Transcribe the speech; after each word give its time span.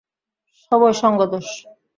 সবই 0.63 0.93
সঙ্গ 1.01 1.19
দোষ। 1.31 1.47